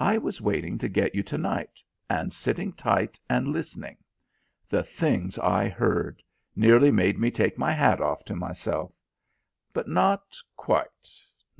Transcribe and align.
I 0.00 0.18
was 0.18 0.40
waiting 0.40 0.78
to 0.78 0.88
get 0.88 1.14
you 1.14 1.22
to 1.22 1.38
night, 1.38 1.80
and 2.08 2.34
sitting 2.34 2.72
tight 2.72 3.20
and 3.30 3.52
listening. 3.52 3.98
The 4.68 4.82
things 4.82 5.38
I 5.38 5.68
heard! 5.68 6.24
Nearly 6.56 6.90
made 6.90 7.20
me 7.20 7.30
take 7.30 7.56
my 7.56 7.70
hat 7.72 8.00
off 8.00 8.24
to 8.24 8.34
myself. 8.34 8.90
But 9.72 9.86
not 9.86 10.36
quite. 10.56 11.08